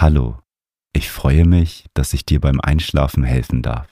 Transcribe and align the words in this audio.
Hallo, 0.00 0.38
ich 0.92 1.10
freue 1.10 1.44
mich, 1.44 1.86
dass 1.92 2.14
ich 2.14 2.24
dir 2.24 2.40
beim 2.40 2.60
Einschlafen 2.60 3.24
helfen 3.24 3.62
darf. 3.62 3.88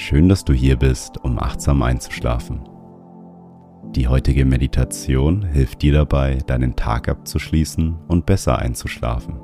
Schön, 0.00 0.28
dass 0.28 0.44
du 0.44 0.52
hier 0.52 0.76
bist, 0.76 1.18
um 1.24 1.40
achtsam 1.40 1.82
einzuschlafen. 1.82 2.60
Die 3.96 4.06
heutige 4.06 4.44
Meditation 4.44 5.42
hilft 5.42 5.82
dir 5.82 5.92
dabei, 5.92 6.38
deinen 6.46 6.76
Tag 6.76 7.08
abzuschließen 7.08 7.96
und 8.06 8.24
besser 8.24 8.60
einzuschlafen. 8.60 9.40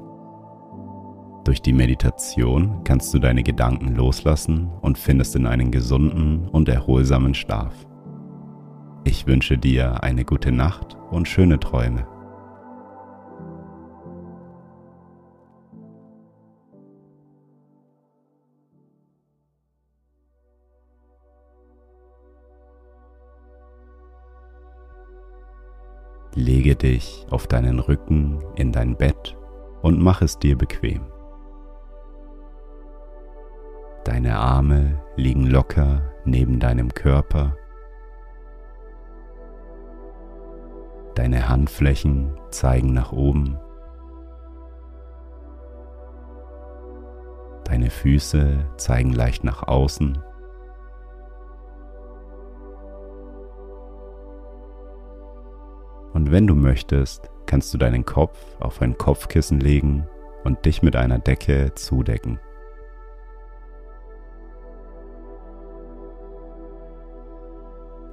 Durch 1.42 1.60
die 1.60 1.72
Meditation 1.72 2.84
kannst 2.84 3.12
du 3.12 3.18
deine 3.18 3.42
Gedanken 3.42 3.96
loslassen 3.96 4.70
und 4.80 4.96
findest 4.96 5.34
in 5.34 5.48
einen 5.48 5.72
gesunden 5.72 6.48
und 6.48 6.68
erholsamen 6.68 7.34
Schlaf. 7.34 7.74
Ich 9.02 9.26
wünsche 9.26 9.58
dir 9.58 10.04
eine 10.04 10.24
gute 10.24 10.52
Nacht 10.52 10.96
und 11.10 11.26
schöne 11.26 11.58
Träume. 11.58 12.06
Lege 26.54 26.76
dich 26.76 27.26
auf 27.30 27.48
deinen 27.48 27.80
Rücken 27.80 28.38
in 28.54 28.70
dein 28.70 28.96
Bett 28.96 29.36
und 29.82 29.98
mach 30.00 30.22
es 30.22 30.38
dir 30.38 30.56
bequem. 30.56 31.00
Deine 34.04 34.38
Arme 34.38 35.02
liegen 35.16 35.48
locker 35.48 36.12
neben 36.24 36.60
deinem 36.60 36.94
Körper. 36.94 37.56
Deine 41.16 41.48
Handflächen 41.48 42.38
zeigen 42.50 42.92
nach 42.92 43.10
oben. 43.10 43.58
Deine 47.64 47.90
Füße 47.90 48.64
zeigen 48.76 49.12
leicht 49.12 49.42
nach 49.42 49.64
außen. 49.64 50.22
Wenn 56.34 56.48
du 56.48 56.56
möchtest, 56.56 57.30
kannst 57.46 57.72
du 57.72 57.78
deinen 57.78 58.04
Kopf 58.04 58.36
auf 58.58 58.82
ein 58.82 58.98
Kopfkissen 58.98 59.60
legen 59.60 60.08
und 60.42 60.64
dich 60.64 60.82
mit 60.82 60.96
einer 60.96 61.20
Decke 61.20 61.72
zudecken. 61.76 62.40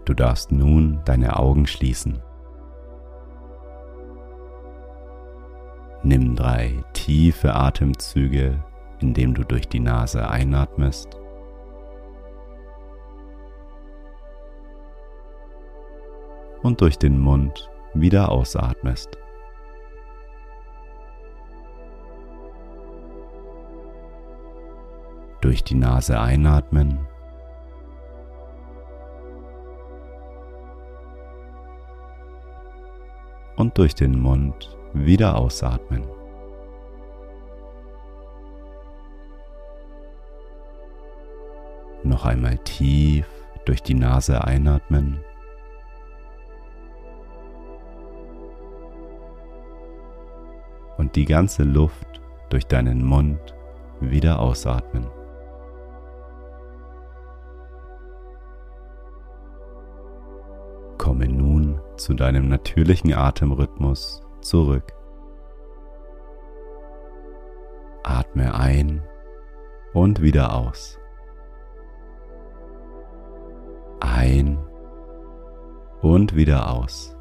Du 0.05 0.13
darfst 0.13 0.51
nun 0.51 1.01
deine 1.03 1.39
Augen 1.39 1.65
schließen. 1.65 2.21
Nimm 6.03 6.35
drei 6.35 6.83
tiefe 6.93 7.55
Atemzüge, 7.55 8.63
indem 8.99 9.33
du 9.33 9.43
durch 9.43 9.67
die 9.67 9.79
Nase 9.79 10.29
einatmest 10.29 11.17
und 16.61 16.81
durch 16.81 16.99
den 16.99 17.17
Mund 17.17 17.71
wieder 17.93 18.29
ausatmest. 18.29 19.17
Durch 25.41 25.63
die 25.63 25.75
Nase 25.75 26.19
einatmen 26.19 27.07
und 33.55 33.77
durch 33.77 33.95
den 33.95 34.19
Mund 34.19 34.77
wieder 34.93 35.37
ausatmen. 35.37 36.03
Noch 42.03 42.25
einmal 42.25 42.57
tief 42.59 43.27
durch 43.65 43.83
die 43.83 43.93
Nase 43.93 44.43
einatmen. 44.43 45.23
Und 51.11 51.17
die 51.17 51.25
ganze 51.25 51.63
Luft 51.63 52.21
durch 52.49 52.67
deinen 52.67 53.03
Mund 53.03 53.53
wieder 53.99 54.39
ausatmen. 54.39 55.05
Komme 60.97 61.27
nun 61.27 61.81
zu 61.97 62.13
deinem 62.13 62.47
natürlichen 62.47 63.13
Atemrhythmus 63.13 64.23
zurück. 64.39 64.93
Atme 68.03 68.55
ein 68.55 69.03
und 69.91 70.21
wieder 70.21 70.55
aus. 70.55 70.97
Ein 73.99 74.57
und 76.01 76.37
wieder 76.37 76.71
aus. 76.71 77.17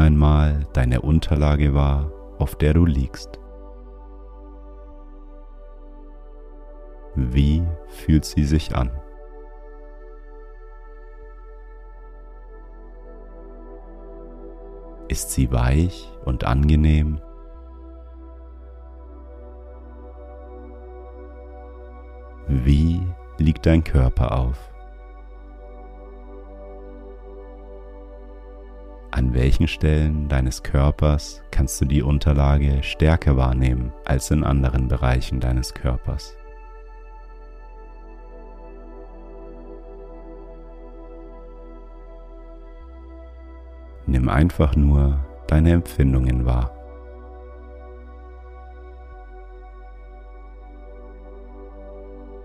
Einmal 0.00 0.66
deine 0.72 1.02
Unterlage 1.02 1.74
wahr, 1.74 2.10
auf 2.38 2.56
der 2.56 2.74
du 2.74 2.84
liegst. 2.84 3.38
Wie 7.14 7.62
fühlt 7.88 8.24
sie 8.24 8.44
sich 8.44 8.74
an? 8.74 8.90
Ist 15.08 15.32
sie 15.32 15.50
weich 15.50 16.08
und 16.24 16.44
angenehm? 16.44 17.20
Wie 22.46 23.00
liegt 23.38 23.66
dein 23.66 23.82
Körper 23.84 24.38
auf? 24.38 24.69
An 29.30 29.36
welchen 29.36 29.68
Stellen 29.68 30.28
deines 30.28 30.64
Körpers 30.64 31.40
kannst 31.52 31.80
du 31.80 31.84
die 31.84 32.02
Unterlage 32.02 32.82
stärker 32.82 33.36
wahrnehmen 33.36 33.92
als 34.04 34.28
in 34.32 34.42
anderen 34.42 34.88
Bereichen 34.88 35.38
deines 35.38 35.72
Körpers? 35.72 36.36
Nimm 44.06 44.28
einfach 44.28 44.74
nur 44.74 45.20
deine 45.46 45.74
Empfindungen 45.74 46.44
wahr. 46.44 46.74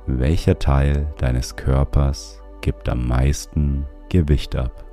Welcher 0.06 0.60
Teil 0.60 1.12
deines 1.18 1.56
Körpers 1.56 2.44
gibt 2.62 2.88
am 2.90 3.08
meisten 3.08 3.88
Gewicht 4.10 4.56
ab? 4.56 4.85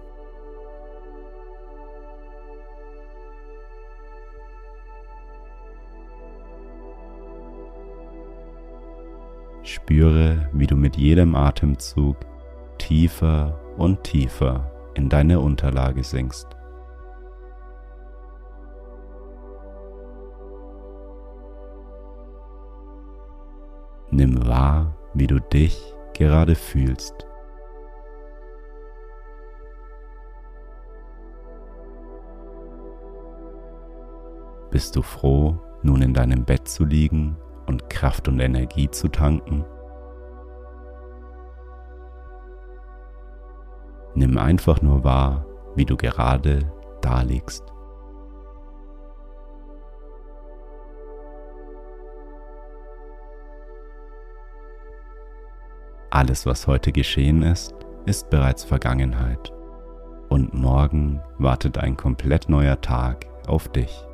Spüre, 9.83 10.49
wie 10.53 10.69
du 10.69 10.77
mit 10.77 10.97
jedem 10.97 11.35
Atemzug 11.35 12.17
tiefer 12.79 13.59
und 13.77 14.05
tiefer 14.05 14.71
in 14.95 15.09
deine 15.09 15.41
Unterlage 15.41 16.05
sinkst. 16.05 16.47
Nimm 24.13 24.47
wahr, 24.47 24.97
wie 25.15 25.27
du 25.27 25.41
dich 25.41 25.93
gerade 26.15 26.55
fühlst. 26.55 27.27
Bist 34.71 34.95
du 34.95 35.03
froh, 35.03 35.59
nun 35.83 36.03
in 36.03 36.15
deinem 36.15 36.45
Bett 36.45 36.69
zu 36.69 36.85
liegen 36.85 37.37
und 37.73 37.89
Kraft 37.89 38.29
und 38.29 38.39
Energie 38.39 38.91
zu 38.91 39.09
tanken? 39.09 39.65
Nimm 44.15 44.37
einfach 44.37 44.83
nur 44.83 45.03
wahr, 45.05 45.47
wie 45.75 45.87
du 45.87 45.97
gerade 45.97 46.71
da 47.01 47.23
liegst. 47.23 47.65
Alles, 56.11 56.45
was 56.45 56.67
heute 56.67 56.93
geschehen 56.93 57.41
ist, 57.41 57.75
ist 58.05 58.29
bereits 58.29 58.65
Vergangenheit. 58.65 59.51
Und 60.29 60.53
morgen 60.53 61.23
wartet 61.39 61.79
ein 61.79 61.97
komplett 61.97 62.51
neuer 62.51 62.79
Tag 62.83 63.25
auf 63.47 63.69
dich. 63.69 64.07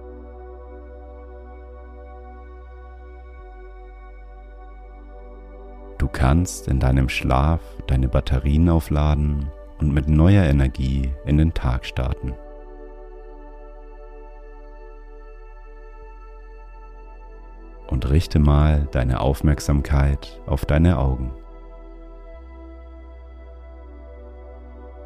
Du 6.09 6.13
kannst 6.13 6.69
in 6.69 6.81
deinem 6.81 7.11
Schlaf 7.11 7.61
deine 7.87 8.09
Batterien 8.09 8.71
aufladen 8.71 9.51
und 9.79 9.93
mit 9.93 10.09
neuer 10.09 10.45
Energie 10.45 11.13
in 11.27 11.37
den 11.37 11.53
Tag 11.53 11.85
starten. 11.85 12.33
Und 17.89 18.09
richte 18.09 18.39
mal 18.39 18.89
deine 18.91 19.21
Aufmerksamkeit 19.21 20.41
auf 20.47 20.65
deine 20.65 20.97
Augen. 20.97 21.31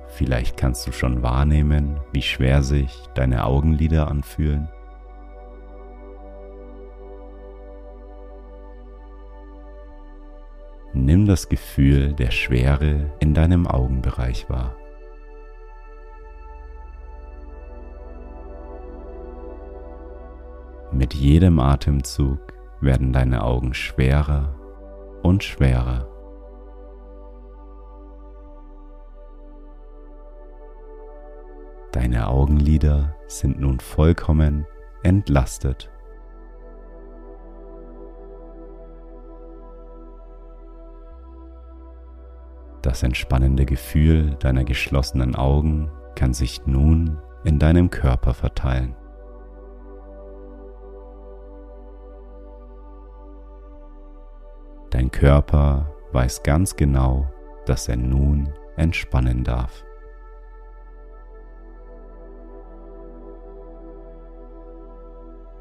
Vielleicht 0.06 0.56
kannst 0.56 0.86
du 0.86 0.92
schon 0.92 1.20
wahrnehmen, 1.24 1.98
wie 2.12 2.22
schwer 2.22 2.62
sich 2.62 2.96
deine 3.16 3.44
Augenlider 3.44 4.06
anfühlen. 4.06 4.68
Nimm 10.94 11.26
das 11.26 11.48
Gefühl 11.48 12.12
der 12.12 12.30
Schwere 12.30 13.10
in 13.18 13.32
deinem 13.32 13.66
Augenbereich 13.66 14.48
wahr. 14.50 14.76
Mit 20.92 21.14
jedem 21.14 21.58
Atemzug 21.58 22.52
werden 22.82 23.14
deine 23.14 23.42
Augen 23.42 23.72
schwerer 23.72 24.54
und 25.22 25.42
schwerer. 25.42 26.06
Deine 31.92 32.28
Augenlider 32.28 33.16
sind 33.28 33.60
nun 33.60 33.80
vollkommen 33.80 34.66
entlastet. 35.02 35.91
Das 42.92 43.02
entspannende 43.02 43.64
Gefühl 43.64 44.36
deiner 44.40 44.64
geschlossenen 44.64 45.34
Augen 45.34 45.90
kann 46.14 46.34
sich 46.34 46.66
nun 46.66 47.18
in 47.42 47.58
deinem 47.58 47.88
Körper 47.88 48.34
verteilen. 48.34 48.94
Dein 54.90 55.10
Körper 55.10 55.90
weiß 56.12 56.42
ganz 56.42 56.76
genau, 56.76 57.32
dass 57.64 57.88
er 57.88 57.96
nun 57.96 58.52
entspannen 58.76 59.42
darf. 59.42 59.86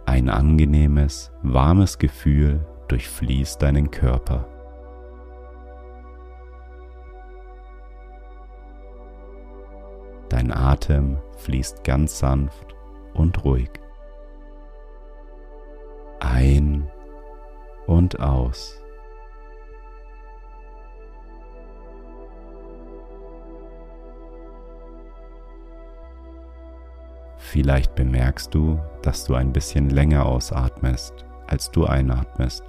Ein 0.05 0.29
angenehmes, 0.29 1.31
warmes 1.43 1.97
Gefühl 1.97 2.67
durchfließt 2.89 3.61
deinen 3.61 3.89
Körper. 3.89 4.50
Dein 10.31 10.53
Atem 10.53 11.17
fließt 11.39 11.83
ganz 11.83 12.19
sanft 12.19 12.73
und 13.13 13.43
ruhig. 13.43 13.69
Ein 16.21 16.89
und 17.85 18.17
aus. 18.21 18.81
Vielleicht 27.35 27.93
bemerkst 27.95 28.55
du, 28.55 28.79
dass 29.01 29.25
du 29.25 29.35
ein 29.35 29.51
bisschen 29.51 29.89
länger 29.89 30.25
ausatmest, 30.25 31.25
als 31.47 31.71
du 31.71 31.85
einatmest. 31.85 32.63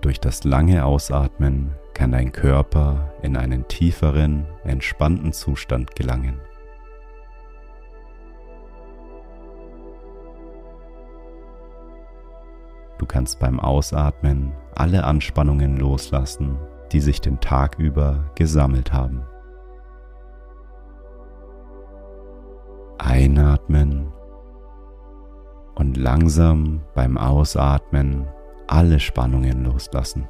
Durch 0.00 0.20
das 0.20 0.44
lange 0.44 0.84
Ausatmen 0.84 1.74
kann 1.98 2.12
dein 2.12 2.30
Körper 2.30 3.12
in 3.22 3.36
einen 3.36 3.66
tieferen, 3.66 4.46
entspannten 4.62 5.32
Zustand 5.32 5.96
gelangen. 5.96 6.40
Du 12.98 13.06
kannst 13.06 13.40
beim 13.40 13.58
Ausatmen 13.58 14.52
alle 14.76 15.02
Anspannungen 15.02 15.76
loslassen, 15.76 16.56
die 16.92 17.00
sich 17.00 17.20
den 17.20 17.40
Tag 17.40 17.80
über 17.80 18.30
gesammelt 18.36 18.92
haben. 18.92 19.26
Einatmen 22.98 24.12
und 25.74 25.96
langsam 25.96 26.82
beim 26.94 27.18
Ausatmen 27.18 28.28
alle 28.68 29.00
Spannungen 29.00 29.64
loslassen. 29.64 30.28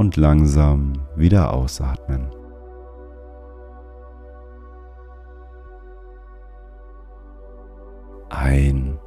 Und 0.00 0.16
langsam 0.16 0.94
wieder 1.14 1.52
ausatmen. 1.52 2.30
Ein 8.30 8.98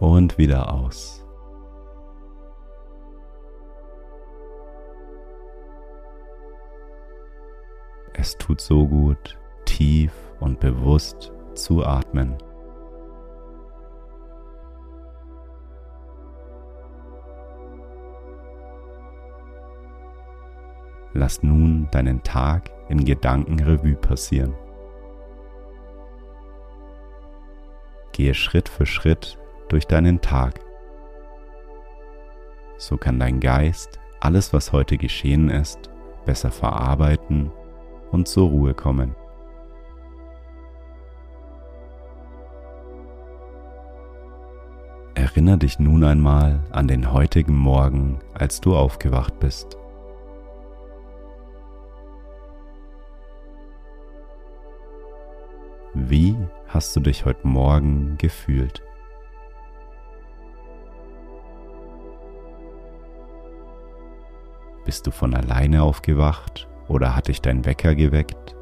und 0.00 0.38
wieder 0.38 0.74
aus. 0.74 1.24
Es 8.14 8.36
tut 8.38 8.60
so 8.60 8.88
gut, 8.88 9.38
tief 9.66 10.12
und 10.40 10.58
bewusst 10.58 11.32
zu 11.54 11.86
atmen. 11.86 12.36
Lass 21.14 21.42
nun 21.42 21.88
deinen 21.90 22.22
Tag 22.22 22.70
in 22.88 23.04
Gedankenrevue 23.04 23.96
passieren. 23.96 24.54
Gehe 28.12 28.34
Schritt 28.34 28.68
für 28.68 28.86
Schritt 28.86 29.38
durch 29.68 29.86
deinen 29.86 30.20
Tag. 30.20 30.60
So 32.76 32.96
kann 32.96 33.18
dein 33.18 33.40
Geist 33.40 34.00
alles, 34.20 34.52
was 34.52 34.72
heute 34.72 34.96
geschehen 34.98 35.50
ist, 35.50 35.90
besser 36.24 36.50
verarbeiten 36.50 37.50
und 38.10 38.28
zur 38.28 38.48
Ruhe 38.48 38.74
kommen. 38.74 39.16
Erinnere 45.14 45.58
dich 45.58 45.78
nun 45.78 46.04
einmal 46.04 46.60
an 46.70 46.88
den 46.88 47.12
heutigen 47.12 47.56
Morgen, 47.56 48.18
als 48.34 48.60
du 48.60 48.76
aufgewacht 48.76 49.38
bist. 49.40 49.78
Wie 56.08 56.36
hast 56.66 56.96
du 56.96 57.00
dich 57.00 57.24
heute 57.24 57.46
Morgen 57.46 58.16
gefühlt? 58.18 58.82
Bist 64.84 65.06
du 65.06 65.12
von 65.12 65.32
alleine 65.32 65.84
aufgewacht 65.84 66.68
oder 66.88 67.14
hat 67.14 67.28
dich 67.28 67.40
dein 67.40 67.64
Wecker 67.64 67.94
geweckt? 67.94 68.56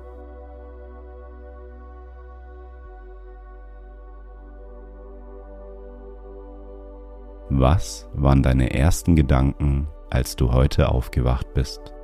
Was 7.49 8.07
waren 8.13 8.43
deine 8.43 8.75
ersten 8.75 9.17
Gedanken, 9.17 9.89
als 10.11 10.37
du 10.37 10.53
heute 10.53 10.91
aufgewacht 10.91 11.55
bist? 11.55 11.95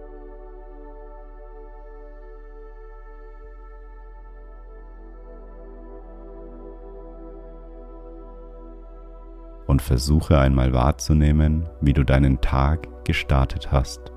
Und 9.77 9.83
versuche 9.83 10.39
einmal 10.39 10.73
wahrzunehmen, 10.73 11.69
wie 11.83 11.93
du 11.93 12.03
deinen 12.03 12.41
Tag 12.41 12.89
gestartet 13.05 13.71
hast. 13.71 14.11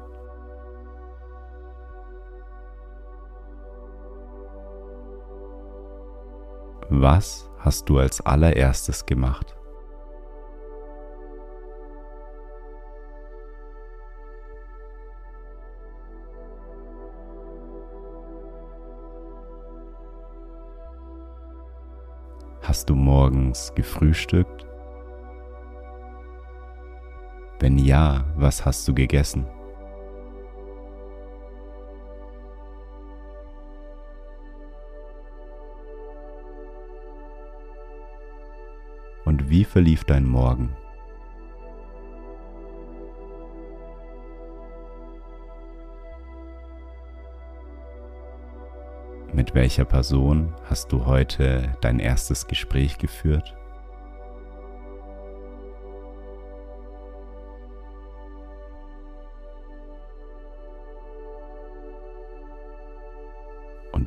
Was 6.89 7.49
hast 7.57 7.89
du 7.89 7.99
als 7.99 8.21
allererstes 8.21 9.05
gemacht? 9.05 9.57
Hast 22.61 22.89
du 22.89 22.95
morgens 22.95 23.73
gefrühstückt? 23.75 24.68
Wenn 27.61 27.77
ja, 27.77 28.23
was 28.37 28.65
hast 28.65 28.87
du 28.87 28.93
gegessen? 28.93 29.45
Und 39.25 39.49
wie 39.49 39.65
verlief 39.65 40.05
dein 40.05 40.25
Morgen? 40.25 40.73
Mit 49.33 49.53
welcher 49.53 49.83
Person 49.83 50.55
hast 50.63 50.93
du 50.93 51.05
heute 51.05 51.75
dein 51.81 51.99
erstes 51.99 52.47
Gespräch 52.47 52.97
geführt? 52.97 53.58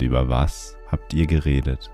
Über 0.03 0.29
was 0.29 0.77
habt 0.89 1.15
ihr 1.15 1.29
geredet? 1.29 1.89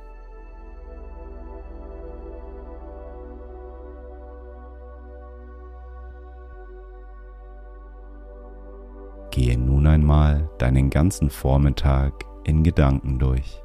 Gehe 9.31 9.59
nun 9.59 9.87
einmal 9.87 10.49
deinen 10.57 10.89
ganzen 10.89 11.29
Vormittag 11.29 12.25
in 12.45 12.63
Gedanken 12.63 13.19
durch. 13.19 13.63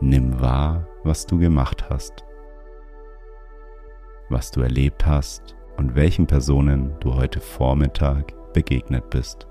Nimm 0.00 0.40
wahr, 0.40 0.86
was 1.04 1.26
du 1.26 1.38
gemacht 1.38 1.90
hast, 1.90 2.24
was 4.30 4.50
du 4.50 4.62
erlebt 4.62 5.04
hast 5.04 5.54
und 5.76 5.94
welchen 5.94 6.26
Personen 6.26 6.98
du 7.00 7.12
heute 7.14 7.40
Vormittag 7.40 8.32
begegnet 8.54 9.10
bist. 9.10 9.49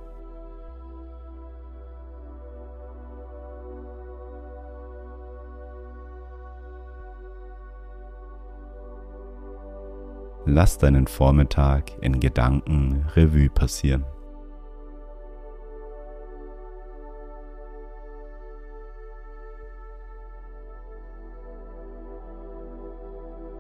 Lass 10.51 10.79
deinen 10.79 11.06
Vormittag 11.06 11.91
in 12.01 12.20
Gedanken 12.20 13.06
Revue 13.15 13.51
passieren. 13.51 14.03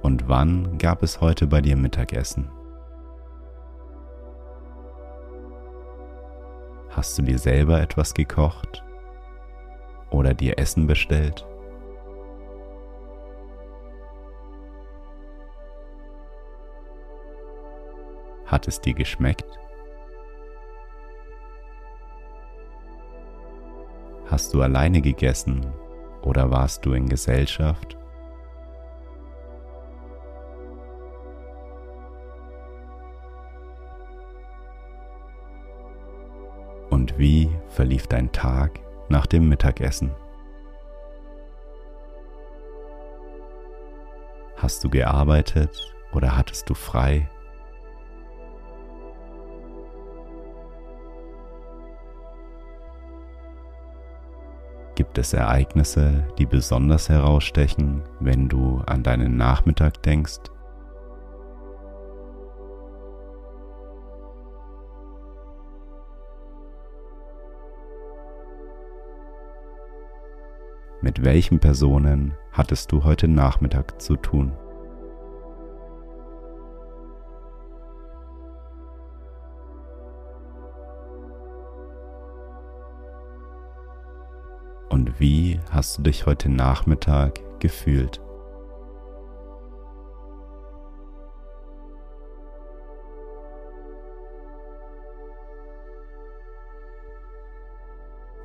Und 0.01 0.27
wann 0.27 0.79
gab 0.79 1.03
es 1.03 1.21
heute 1.21 1.45
bei 1.45 1.61
dir 1.61 1.77
Mittagessen? 1.77 2.49
Hast 6.89 7.19
du 7.19 7.21
dir 7.21 7.37
selber 7.37 7.79
etwas 7.79 8.15
gekocht 8.15 8.83
oder 10.09 10.33
dir 10.33 10.57
Essen 10.57 10.87
bestellt? 10.87 11.48
Hat 18.49 18.67
es 18.67 18.81
dir 18.81 18.95
geschmeckt? 18.95 19.45
Hast 24.25 24.55
du 24.55 24.63
alleine 24.63 25.01
gegessen 25.01 25.71
oder 26.23 26.49
warst 26.49 26.83
du 26.83 26.93
in 26.93 27.07
Gesellschaft? 27.07 27.95
Und 36.89 37.19
wie 37.19 37.51
verlief 37.67 38.07
dein 38.07 38.31
Tag 38.31 38.79
nach 39.09 39.27
dem 39.27 39.47
Mittagessen? 39.47 40.15
Hast 44.55 44.83
du 44.83 44.89
gearbeitet 44.89 45.95
oder 46.13 46.35
hattest 46.35 46.67
du 46.67 46.73
frei? 46.73 47.29
Es 55.19 55.33
Ereignisse, 55.33 56.25
die 56.37 56.45
besonders 56.45 57.09
herausstechen, 57.09 58.01
wenn 58.19 58.49
du 58.49 58.81
an 58.85 59.03
deinen 59.03 59.37
Nachmittag 59.37 60.01
denkst? 60.01 60.39
Mit 71.01 71.23
welchen 71.23 71.59
Personen 71.59 72.33
hattest 72.51 72.91
du 72.91 73.03
heute 73.03 73.27
Nachmittag 73.27 74.01
zu 74.01 74.15
tun? 74.15 74.53
Hast 85.69 85.97
du 85.97 86.03
dich 86.03 86.25
heute 86.25 86.49
Nachmittag 86.49 87.39
gefühlt? 87.59 88.21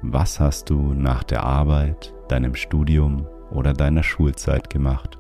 Was 0.02 0.38
hast 0.38 0.68
du 0.68 0.92
nach 0.92 1.24
der 1.24 1.44
Arbeit, 1.44 2.14
deinem 2.28 2.54
Studium 2.54 3.26
oder 3.50 3.72
deiner 3.72 4.02
Schulzeit 4.02 4.68
gemacht? 4.68 5.18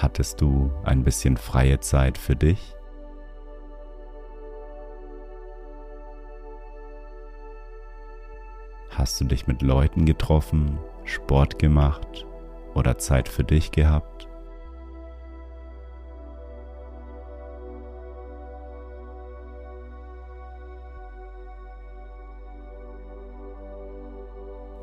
Hattest 0.00 0.40
du 0.40 0.70
ein 0.84 1.02
bisschen 1.02 1.36
freie 1.36 1.80
Zeit 1.80 2.18
für 2.18 2.36
dich? 2.36 2.76
Hast 8.90 9.20
du 9.20 9.24
dich 9.24 9.48
mit 9.48 9.60
Leuten 9.60 10.04
getroffen, 10.04 10.78
Sport 11.02 11.58
gemacht 11.58 12.24
oder 12.74 12.96
Zeit 12.98 13.28
für 13.28 13.42
dich 13.42 13.72
gehabt? 13.72 14.28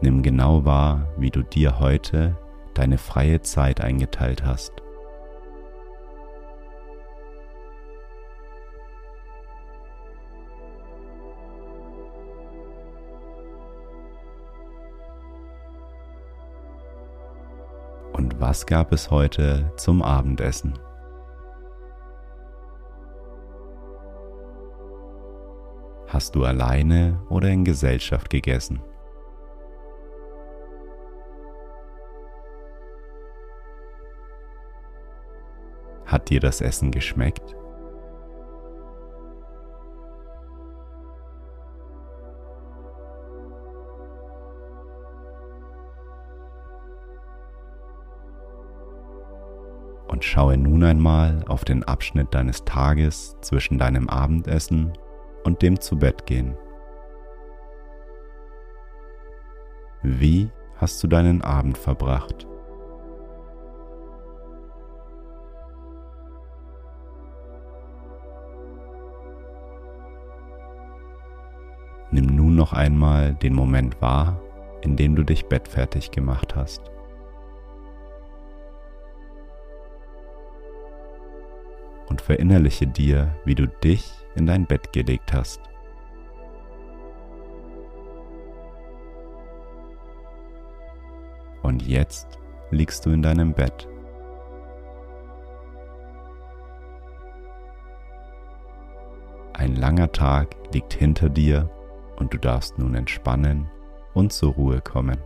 Nimm 0.02 0.24
genau 0.24 0.66
wahr, 0.66 1.08
wie 1.16 1.30
du 1.32 1.42
dir 1.42 1.80
heute 1.80 2.38
deine 2.74 2.98
freie 2.98 3.42
Zeit 3.42 3.80
eingeteilt 3.80 4.44
hast. 4.44 4.85
Und 18.16 18.40
was 18.40 18.66
gab 18.66 18.94
es 18.94 19.12
heute 19.12 19.74
zum 19.76 20.02
Abendessen? 20.02 20.80
Hast 26.08 26.34
du 26.34 26.46
alleine 26.46 27.22
oder 27.28 27.50
in 27.50 27.66
Gesellschaft 27.66 28.30
gegessen? 28.30 28.82
Hat 36.06 36.30
dir 36.30 36.40
das 36.40 36.62
Essen 36.62 36.92
geschmeckt? 36.92 37.58
Schaue 50.36 50.58
nun 50.58 50.84
einmal 50.84 51.46
auf 51.48 51.64
den 51.64 51.86
Abschnitt 51.86 52.36
deines 52.36 52.66
Tages 52.66 53.38
zwischen 53.40 53.80
deinem 53.80 54.10
Abendessen 54.10 54.92
und 55.46 55.62
dem 55.62 55.80
Zubettgehen. 55.80 56.58
Wie 60.04 60.52
hast 60.76 61.02
du 61.02 61.08
deinen 61.08 61.42
Abend 61.42 61.78
verbracht? 61.78 62.46
Nimm 72.12 72.26
nun 72.26 72.56
noch 72.56 72.74
einmal 72.74 73.36
den 73.36 73.54
Moment 73.54 74.02
wahr, 74.02 74.42
in 74.82 74.98
dem 74.98 75.16
du 75.16 75.24
dich 75.24 75.46
bettfertig 75.46 76.12
gemacht 76.12 76.58
hast. 76.58 76.92
Verinnerliche 82.26 82.88
dir, 82.88 83.36
wie 83.46 83.54
du 83.54 83.68
dich 83.68 84.12
in 84.34 84.48
dein 84.48 84.66
Bett 84.66 84.92
gelegt 84.92 85.32
hast. 85.32 85.62
Und 91.62 91.88
jetzt 91.88 92.40
liegst 92.72 93.06
du 93.06 93.12
in 93.12 93.22
deinem 93.22 93.54
Bett. 93.54 93.88
Ein 99.54 99.76
langer 99.76 100.12
Tag 100.12 100.56
liegt 100.74 100.94
hinter 100.94 101.30
dir 101.30 101.70
und 102.18 102.34
du 102.34 102.40
darfst 102.40 102.80
nun 102.80 102.96
entspannen 102.96 103.70
und 104.16 104.34
zur 104.34 104.54
Ruhe 104.54 104.82
kommen. 104.82 105.20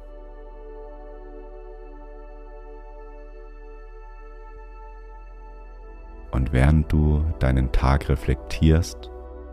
Während 6.51 6.91
du 6.91 7.23
deinen 7.39 7.71
Tag 7.71 8.09
reflektierst, 8.09 9.11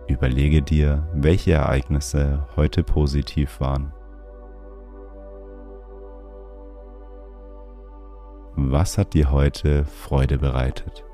überlege 0.08 0.62
dir, 0.62 1.06
welche 1.12 1.52
Ereignisse 1.52 2.46
heute 2.56 2.82
positiv 2.82 3.60
waren. 3.60 3.92
Was 8.54 8.96
hat 8.96 9.12
dir 9.12 9.30
heute 9.30 9.84
Freude 9.84 10.38
bereitet? 10.38 11.04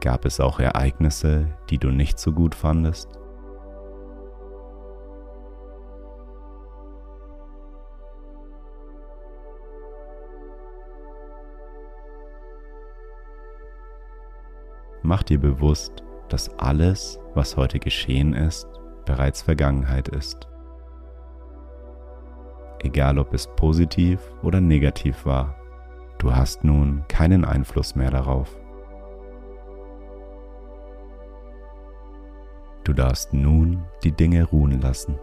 Gab 0.00 0.24
es 0.24 0.40
auch 0.40 0.58
Ereignisse, 0.58 1.46
die 1.68 1.76
du 1.76 1.90
nicht 1.90 2.18
so 2.18 2.32
gut 2.32 2.54
fandest? 2.54 3.20
Mach 15.02 15.22
dir 15.22 15.38
bewusst, 15.38 16.02
dass 16.28 16.56
alles, 16.58 17.18
was 17.34 17.56
heute 17.56 17.78
geschehen 17.78 18.32
ist, 18.32 18.68
bereits 19.04 19.42
Vergangenheit 19.42 20.08
ist. 20.08 20.48
Egal 22.78 23.18
ob 23.18 23.34
es 23.34 23.48
positiv 23.56 24.20
oder 24.42 24.60
negativ 24.60 25.26
war, 25.26 25.56
du 26.18 26.34
hast 26.34 26.64
nun 26.64 27.04
keinen 27.08 27.44
Einfluss 27.44 27.94
mehr 27.94 28.10
darauf. 28.10 28.59
Du 32.84 32.92
darfst 32.92 33.34
nun 33.34 33.84
die 34.02 34.12
Dinge 34.12 34.44
ruhen 34.44 34.80
lassen. 34.80 35.18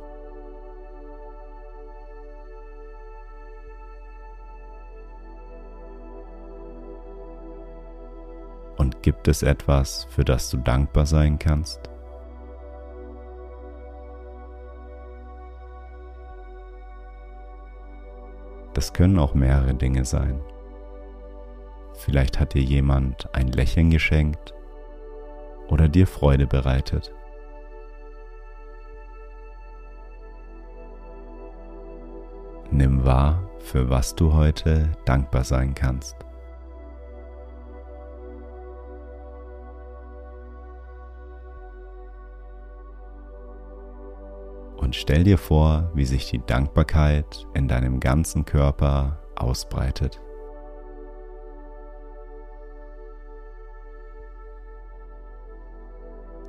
Und 8.78 9.02
gibt 9.02 9.28
es 9.28 9.42
etwas, 9.42 10.06
für 10.10 10.24
das 10.24 10.50
du 10.52 10.58
dankbar 10.58 11.08
sein 11.08 11.40
kannst? 11.40 11.90
Das 18.76 18.94
können 18.94 19.18
auch 19.18 19.34
mehrere 19.34 19.74
Dinge 19.74 20.06
sein. 20.06 20.40
Vielleicht 21.96 22.40
hat 22.40 22.54
dir 22.54 22.62
jemand 22.62 23.34
ein 23.34 23.48
Lächeln 23.48 23.90
geschenkt 23.90 24.54
oder 25.68 25.90
dir 25.90 26.06
Freude 26.06 26.46
bereitet. 26.46 27.12
Nimm 32.78 33.04
wahr, 33.04 33.42
für 33.58 33.90
was 33.90 34.14
du 34.14 34.34
heute 34.34 34.92
dankbar 35.04 35.44
sein 35.44 35.74
kannst. 35.74 36.16
Und 44.76 44.96
stell 44.96 45.24
dir 45.24 45.40
vor, 45.40 45.90
wie 45.96 46.06
sich 46.06 46.30
die 46.30 46.38
Dankbarkeit 46.46 47.48
in 47.56 47.68
deinem 47.68 48.00
ganzen 48.00 48.46
Körper 48.46 49.24
ausbreitet. 49.36 50.22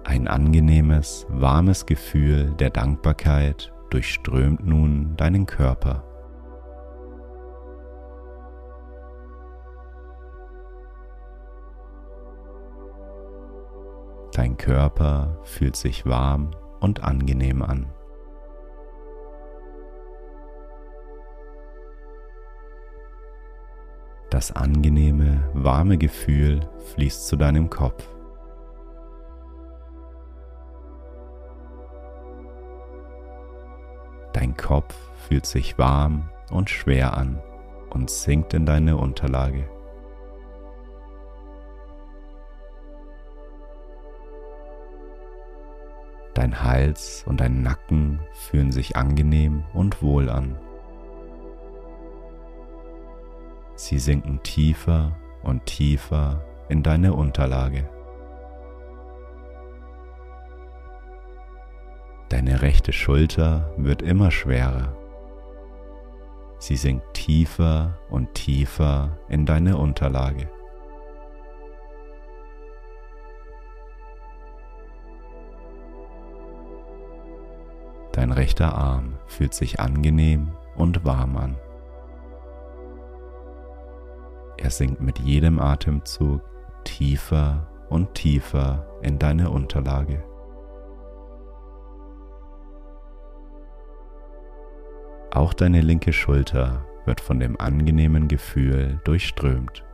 Ein 0.04 0.28
angenehmes, 0.28 1.26
warmes 1.30 1.86
Gefühl 1.86 2.52
der 2.58 2.68
Dankbarkeit 2.68 3.72
durchströmt 3.88 4.62
nun 4.66 5.16
deinen 5.16 5.46
Körper. 5.46 6.04
Dein 14.38 14.56
Körper 14.56 15.36
fühlt 15.42 15.74
sich 15.74 16.06
warm 16.06 16.52
und 16.78 17.02
angenehm 17.02 17.60
an. 17.60 17.92
Das 24.30 24.52
angenehme, 24.52 25.50
warme 25.54 25.98
Gefühl 25.98 26.60
fließt 26.94 27.26
zu 27.26 27.34
deinem 27.34 27.68
Kopf. 27.68 28.08
Dein 34.34 34.56
Kopf 34.56 34.94
fühlt 35.26 35.46
sich 35.46 35.78
warm 35.78 36.30
und 36.52 36.70
schwer 36.70 37.16
an 37.16 37.42
und 37.90 38.08
sinkt 38.08 38.54
in 38.54 38.66
deine 38.66 38.98
Unterlage. 38.98 39.68
Dein 46.38 46.62
Hals 46.62 47.24
und 47.26 47.40
dein 47.40 47.62
Nacken 47.62 48.20
fühlen 48.32 48.70
sich 48.70 48.94
angenehm 48.94 49.64
und 49.74 50.00
wohl 50.02 50.28
an. 50.28 50.56
Sie 53.74 53.98
sinken 53.98 54.40
tiefer 54.44 55.16
und 55.42 55.66
tiefer 55.66 56.44
in 56.68 56.84
deine 56.84 57.14
Unterlage. 57.14 57.90
Deine 62.28 62.62
rechte 62.62 62.92
Schulter 62.92 63.72
wird 63.76 64.00
immer 64.00 64.30
schwerer. 64.30 64.96
Sie 66.60 66.76
sinkt 66.76 67.14
tiefer 67.14 67.98
und 68.10 68.34
tiefer 68.34 69.18
in 69.28 69.44
deine 69.44 69.76
Unterlage. 69.76 70.48
Dein 78.18 78.32
rechter 78.32 78.74
Arm 78.74 79.14
fühlt 79.26 79.54
sich 79.54 79.78
angenehm 79.78 80.50
und 80.74 81.04
warm 81.04 81.36
an. 81.36 81.56
Er 84.56 84.70
sinkt 84.70 85.00
mit 85.00 85.20
jedem 85.20 85.60
Atemzug 85.60 86.40
tiefer 86.82 87.68
und 87.88 88.14
tiefer 88.14 88.88
in 89.02 89.20
deine 89.20 89.50
Unterlage. 89.50 90.24
Auch 95.30 95.54
deine 95.54 95.80
linke 95.80 96.12
Schulter 96.12 96.84
wird 97.04 97.20
von 97.20 97.38
dem 97.38 97.60
angenehmen 97.60 98.26
Gefühl 98.26 99.00
durchströmt. 99.04 99.84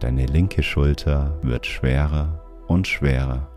Deine 0.00 0.26
linke 0.26 0.64
Schulter 0.64 1.38
wird 1.42 1.66
schwerer 1.66 2.42
und 2.66 2.88
schwerer. 2.88 3.49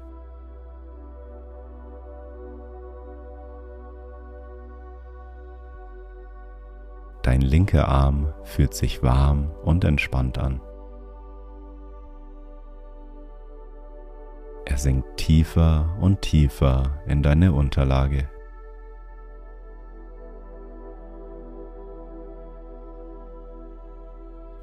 Dein 7.23 7.39
linker 7.39 7.87
Arm 7.87 8.33
fühlt 8.43 8.73
sich 8.73 9.01
warm 9.01 9.49
und 9.63 9.85
entspannt 9.85 10.37
an. 10.37 10.59
Er 14.65 14.77
sinkt 14.77 15.17
tiefer 15.17 15.97
und 16.01 16.21
tiefer 16.21 17.01
in 17.07 17.23
deine 17.23 17.53
Unterlage. 17.53 18.29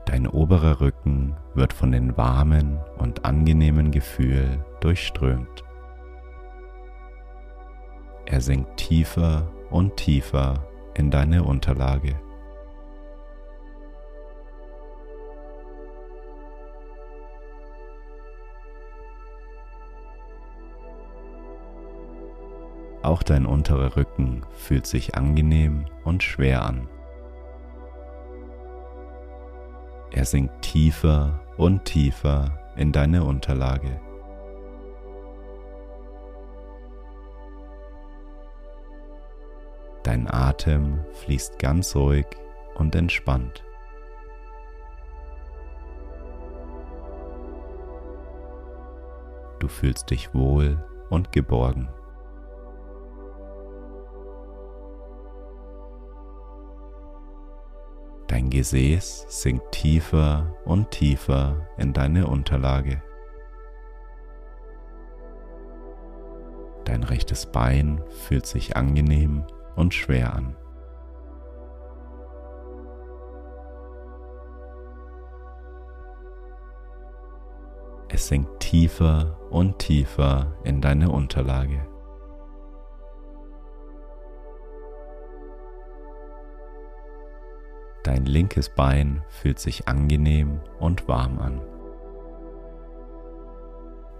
Dein 0.04 0.26
oberer 0.26 0.82
Rücken 0.82 1.36
wird 1.54 1.72
von 1.72 1.92
dem 1.92 2.14
warmen 2.18 2.78
und 2.98 3.24
angenehmen 3.24 3.90
Gefühl 3.90 4.62
durchströmt. 4.80 5.64
Er 8.26 8.40
sinkt 8.42 8.76
tiefer 8.76 9.50
und 9.70 9.96
tiefer 9.96 10.66
in 10.94 11.10
deine 11.10 11.44
Unterlage. 11.44 12.20
Auch 23.10 23.24
dein 23.24 23.44
unterer 23.44 23.96
Rücken 23.96 24.46
fühlt 24.52 24.86
sich 24.86 25.16
angenehm 25.16 25.86
und 26.04 26.22
schwer 26.22 26.64
an. 26.64 26.88
Er 30.12 30.24
sinkt 30.24 30.62
tiefer 30.62 31.40
und 31.56 31.84
tiefer 31.84 32.60
in 32.76 32.92
deine 32.92 33.24
Unterlage. 33.24 34.00
Dein 40.04 40.32
Atem 40.32 41.04
fließt 41.14 41.58
ganz 41.58 41.96
ruhig 41.96 42.26
und 42.76 42.94
entspannt. 42.94 43.64
Du 49.58 49.66
fühlst 49.66 50.10
dich 50.10 50.32
wohl 50.32 50.80
und 51.10 51.32
geborgen. 51.32 51.88
Dein 58.40 58.48
Gesäß 58.48 59.26
sinkt 59.28 59.70
tiefer 59.70 60.54
und 60.64 60.90
tiefer 60.90 61.68
in 61.76 61.92
deine 61.92 62.26
Unterlage. 62.26 63.02
Dein 66.86 67.02
rechtes 67.02 67.52
Bein 67.52 68.02
fühlt 68.08 68.46
sich 68.46 68.78
angenehm 68.78 69.44
und 69.76 69.92
schwer 69.92 70.32
an. 70.32 70.56
Es 78.08 78.28
sinkt 78.28 78.58
tiefer 78.60 79.38
und 79.50 79.78
tiefer 79.78 80.56
in 80.64 80.80
deine 80.80 81.10
Unterlage. 81.10 81.89
Dein 88.02 88.24
linkes 88.24 88.70
Bein 88.70 89.22
fühlt 89.28 89.58
sich 89.58 89.86
angenehm 89.86 90.60
und 90.78 91.06
warm 91.06 91.38
an. 91.38 91.60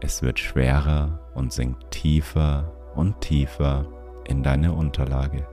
Es 0.01 0.23
wird 0.23 0.39
schwerer 0.39 1.31
und 1.35 1.53
sinkt 1.53 1.91
tiefer 1.91 2.73
und 2.95 3.21
tiefer 3.21 3.87
in 4.25 4.43
deine 4.43 4.73
Unterlage. 4.73 5.47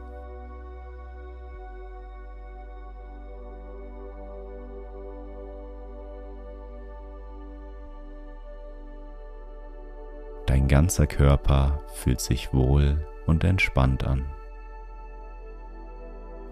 Dein 10.48 10.68
ganzer 10.68 11.08
Körper 11.08 11.82
fühlt 11.94 12.20
sich 12.20 12.54
wohl 12.54 13.06
und 13.26 13.44
entspannt 13.44 14.06
an. 14.06 14.26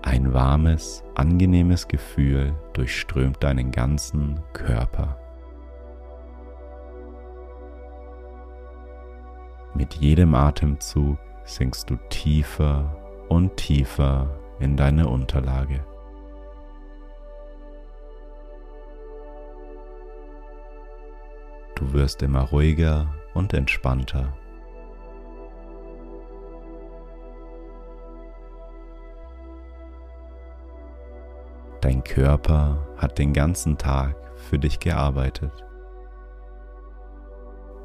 Ein 0.06 0.36
warmes, 0.36 1.04
angenehmes 1.16 1.88
Gefühl 1.88 2.54
durchströmt 2.74 3.44
deinen 3.44 3.72
ganzen 3.72 4.40
Körper. 4.54 5.20
Mit 9.74 9.96
jedem 9.96 10.36
Atemzug 10.36 11.18
sinkst 11.44 11.90
du 11.90 11.96
tiefer 12.10 12.96
und 13.30 13.58
tiefer 13.58 14.40
in 14.60 14.78
deine 14.78 15.10
Unterlage. 15.10 15.84
Du 21.74 21.94
wirst 21.94 22.22
immer 22.22 22.42
ruhiger 22.42 23.12
und 23.34 23.56
entspannter. 23.56 24.38
Dein 31.86 32.04
Körper 32.04 32.84
hat 32.98 33.20
den 33.20 33.32
ganzen 33.32 33.78
Tag 33.78 34.16
für 34.38 34.58
dich 34.58 34.80
gearbeitet. 34.80 35.52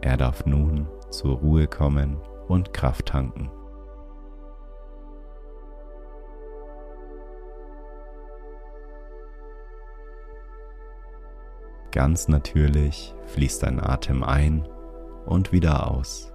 Er 0.01 0.17
darf 0.17 0.47
nun 0.47 0.89
zur 1.11 1.37
Ruhe 1.37 1.67
kommen 1.67 2.17
und 2.49 2.73
Kraft 2.73 3.05
tanken. 3.05 3.51
Ganz 11.93 12.27
natürlich 12.27 13.15
fließt 13.27 13.65
dein 13.65 13.81
Atem 13.81 14.25
ein 14.25 14.67
und 15.27 15.53
wieder 15.53 15.91
aus. 15.91 16.33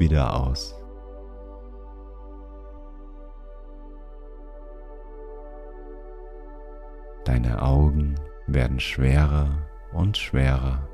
Wieder 0.00 0.34
aus. 0.34 0.74
Deine 7.24 7.62
Augen 7.62 8.16
werden 8.46 8.80
schwerer 8.80 9.68
und 9.92 10.16
schwerer. 10.16 10.88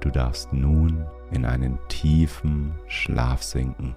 Du 0.00 0.10
darfst 0.10 0.52
nun 0.52 1.06
in 1.30 1.44
einen 1.46 1.78
tiefen 1.88 2.78
Schlaf 2.86 3.42
sinken. 3.42 3.96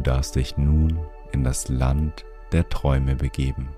Du 0.00 0.04
darfst 0.04 0.34
dich 0.34 0.56
nun 0.56 0.98
in 1.32 1.44
das 1.44 1.68
Land 1.68 2.24
der 2.52 2.66
Träume 2.70 3.16
begeben. 3.16 3.68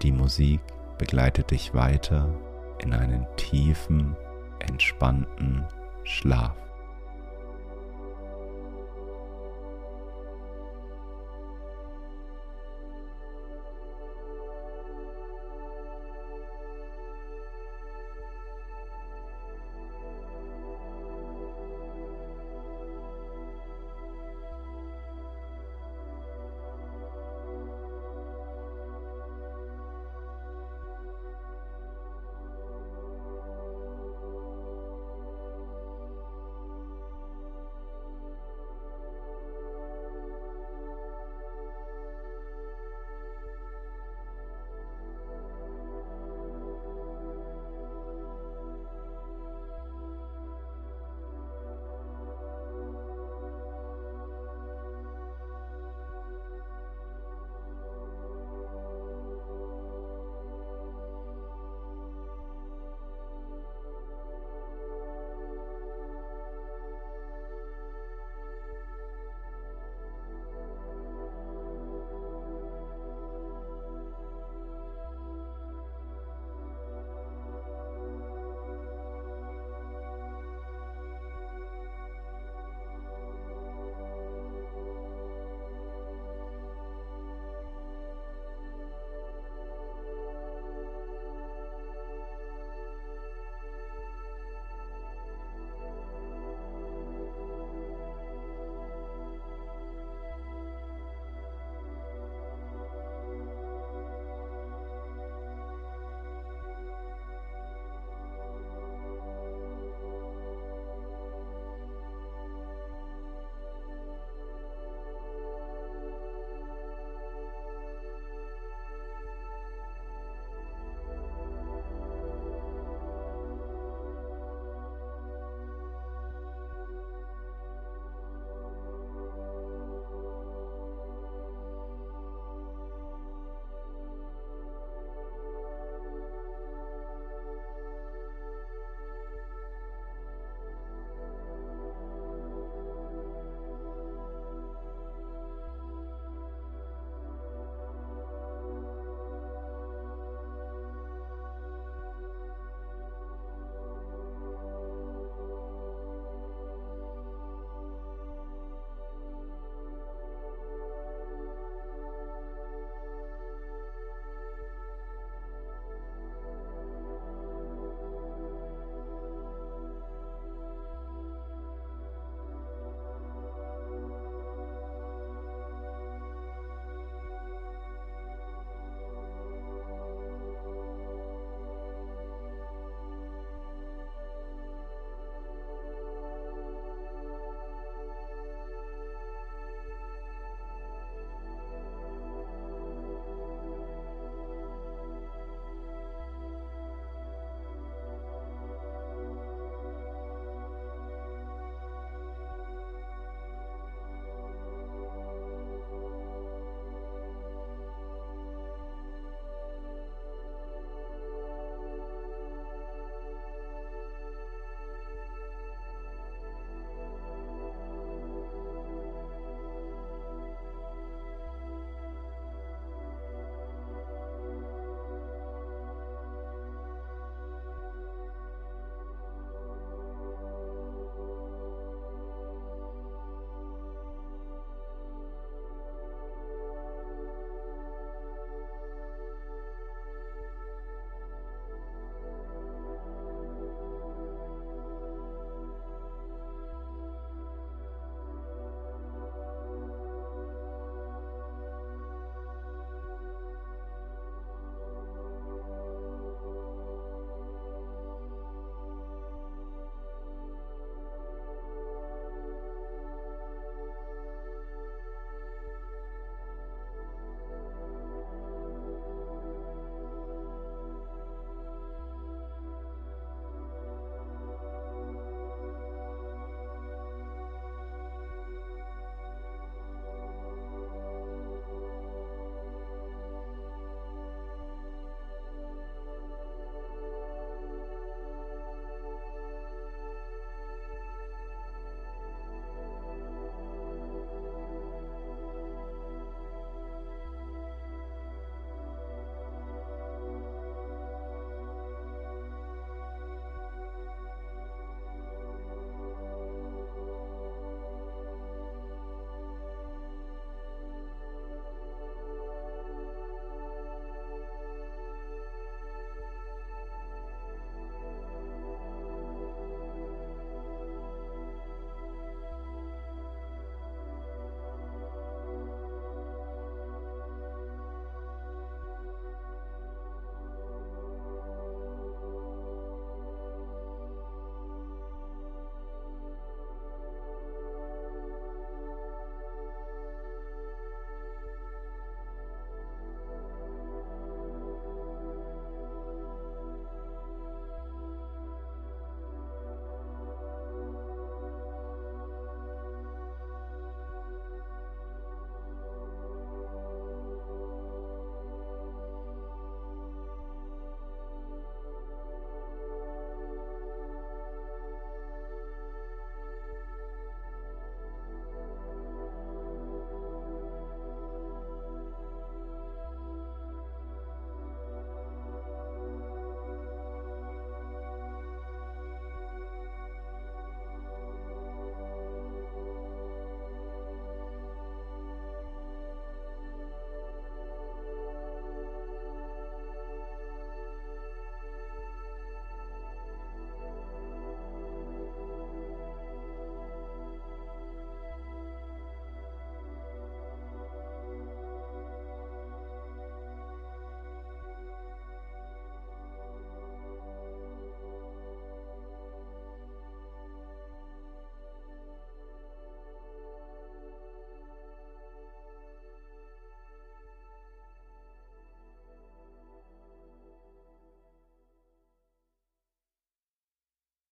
Die 0.00 0.10
Musik 0.10 0.60
begleitet 0.96 1.50
dich 1.50 1.74
weiter 1.74 2.26
in 2.78 2.94
einen 2.94 3.26
tiefen, 3.36 4.16
entspannten 4.60 5.66
Schlaf. 6.04 6.56